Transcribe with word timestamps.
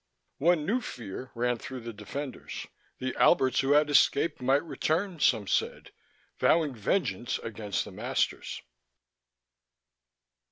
One 0.39 0.65
new 0.65 0.81
fear 0.81 1.29
ran 1.35 1.59
through 1.59 1.81
the 1.81 1.93
defenders. 1.93 2.65
The 2.97 3.15
Alberts 3.17 3.59
who 3.59 3.73
had 3.73 3.87
escaped 3.87 4.41
might 4.41 4.63
return, 4.65 5.19
some 5.19 5.45
said, 5.45 5.91
vowing 6.39 6.73
vengeance 6.73 7.37
against 7.43 7.85
the 7.85 7.91
masters.... 7.91 8.63